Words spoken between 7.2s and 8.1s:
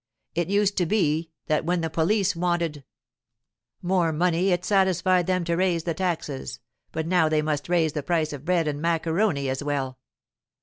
they must raise the